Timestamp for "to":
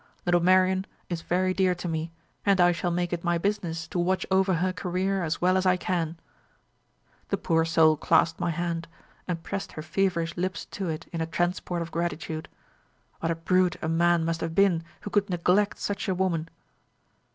1.75-1.87, 3.89-3.99, 10.65-10.89